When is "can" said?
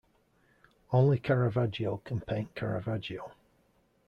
1.97-2.21